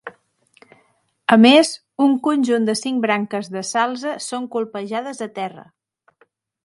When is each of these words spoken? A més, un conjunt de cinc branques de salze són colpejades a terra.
A 1.35 1.37
més, 1.41 1.69
un 2.05 2.15
conjunt 2.27 2.65
de 2.69 2.75
cinc 2.79 3.03
branques 3.05 3.53
de 3.57 3.63
salze 3.73 4.17
són 4.29 4.49
colpejades 4.57 5.23
a 5.27 5.29
terra. 5.37 5.67